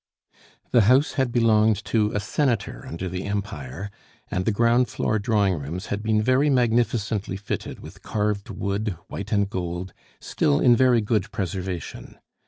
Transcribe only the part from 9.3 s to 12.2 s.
and gold, still in very good preservation.